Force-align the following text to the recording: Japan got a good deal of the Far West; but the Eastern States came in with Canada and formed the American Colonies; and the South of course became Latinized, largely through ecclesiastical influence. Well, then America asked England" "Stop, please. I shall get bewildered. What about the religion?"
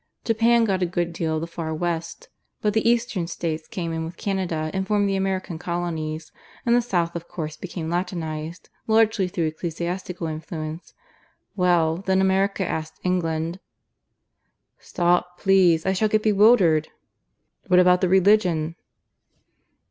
Japan 0.25 0.65
got 0.65 0.81
a 0.81 0.87
good 0.87 1.13
deal 1.13 1.35
of 1.35 1.41
the 1.41 1.45
Far 1.45 1.75
West; 1.75 2.27
but 2.59 2.73
the 2.73 2.89
Eastern 2.89 3.27
States 3.27 3.67
came 3.67 3.93
in 3.93 4.03
with 4.03 4.17
Canada 4.17 4.71
and 4.73 4.87
formed 4.87 5.07
the 5.07 5.15
American 5.15 5.59
Colonies; 5.59 6.31
and 6.65 6.75
the 6.75 6.81
South 6.81 7.15
of 7.15 7.27
course 7.27 7.55
became 7.55 7.87
Latinized, 7.87 8.69
largely 8.87 9.27
through 9.27 9.45
ecclesiastical 9.45 10.25
influence. 10.25 10.95
Well, 11.55 11.97
then 11.97 12.19
America 12.19 12.65
asked 12.67 12.99
England" 13.03 13.59
"Stop, 14.91 15.37
please. 15.39 15.85
I 15.85 15.93
shall 15.93 16.09
get 16.09 16.23
bewildered. 16.23 16.87
What 17.67 17.79
about 17.79 18.01
the 18.01 18.09
religion?" 18.09 18.77